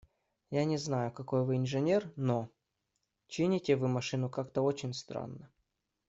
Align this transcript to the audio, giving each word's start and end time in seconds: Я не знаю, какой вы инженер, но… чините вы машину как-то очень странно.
Я 0.49 0.65
не 0.65 0.77
знаю, 0.77 1.11
какой 1.11 1.45
вы 1.45 1.57
инженер, 1.57 2.11
но… 2.15 2.49
чините 3.27 3.75
вы 3.75 3.87
машину 3.87 4.31
как-то 4.31 4.63
очень 4.63 4.95
странно. 4.95 5.51